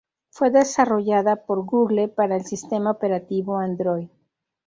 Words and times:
Fue 0.31 0.49
desarrollada 0.49 1.45
por 1.45 1.63
Google 1.63 2.07
para 2.07 2.35
el 2.35 2.43
sistema 2.43 2.89
operativo 2.89 3.57
Android. 3.59 4.09